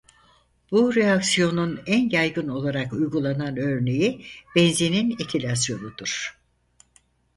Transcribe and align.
Bu 0.71 0.95
reaksiyonun 0.95 1.81
en 1.85 2.09
yaygın 2.09 2.47
olarak 2.47 2.93
uygulanan 2.93 3.57
örneği 3.57 4.25
benzenin 4.55 5.11
etilasyonudur. 5.11 6.37